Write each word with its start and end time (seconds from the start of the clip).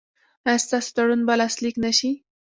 ایا 0.47 0.63
ستاسو 0.65 0.89
تړون 0.95 1.21
به 1.27 1.33
لاسلیک 1.41 1.75
نه 1.83 1.91
شي؟ 1.97 2.11